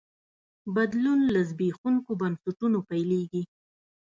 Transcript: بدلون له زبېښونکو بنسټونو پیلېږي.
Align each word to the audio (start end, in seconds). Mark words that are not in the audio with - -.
بدلون 0.75 1.19
له 1.33 1.39
زبېښونکو 1.49 2.11
بنسټونو 2.21 2.77
پیلېږي. 2.89 3.43